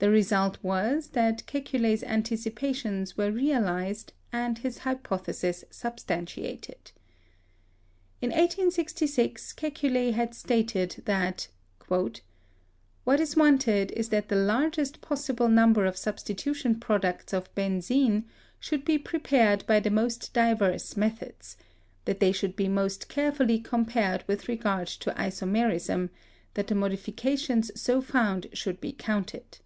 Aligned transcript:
The 0.00 0.10
result 0.10 0.58
was 0.62 1.08
that 1.08 1.44
Kekule's 1.46 2.04
anticipations 2.04 3.16
were 3.16 3.32
realized 3.32 4.12
and 4.32 4.56
his 4.56 4.78
hypothesis 4.78 5.64
substantiated. 5.72 6.92
In 8.22 8.30
1866, 8.30 9.52
Kekule 9.54 10.12
had 10.12 10.36
stated 10.36 11.02
that 11.06 11.48
"What 11.88 12.20
is 13.18 13.34
wanted 13.34 13.90
is 13.90 14.10
that 14.10 14.28
the 14.28 14.36
largest 14.36 15.00
possible 15.00 15.48
number 15.48 15.84
of 15.84 15.96
substitution 15.96 16.78
products 16.78 17.32
of 17.34 17.52
benzene 17.56 18.22
should 18.60 18.84
be 18.84 18.98
prepared 18.98 19.66
by 19.66 19.80
the 19.80 19.90
most 19.90 20.32
diverse 20.32 20.96
methods; 20.96 21.56
that 22.04 22.20
they 22.20 22.30
should 22.30 22.54
be 22.54 22.68
most 22.68 23.08
carefully 23.08 23.58
compared 23.58 24.22
with 24.28 24.46
regard 24.46 24.86
to 24.86 25.10
isomerism; 25.18 26.10
that 26.54 26.68
the 26.68 26.76
modifications 26.76 27.72
so 27.74 28.00
found 28.00 28.46
should 28.52 28.80
be 28.80 28.92
counted. 28.92 29.58